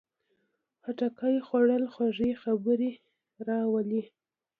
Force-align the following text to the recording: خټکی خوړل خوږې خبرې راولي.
خټکی 0.81 1.35
خوړل 1.47 1.83
خوږې 1.93 2.31
خبرې 2.43 2.91
راولي. 3.47 4.03